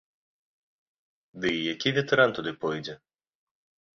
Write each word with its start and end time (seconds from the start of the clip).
Ды 1.43 1.51
і 1.57 1.59
які 1.73 1.93
ветэран 1.99 2.33
туды 2.37 2.51
пойдзе?! 2.63 2.95